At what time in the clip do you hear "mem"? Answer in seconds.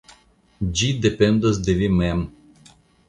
1.99-2.25